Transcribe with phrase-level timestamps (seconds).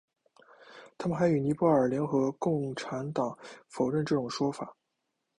[0.97, 4.75] 他们还与尼泊尔联合共产党否认此种说法。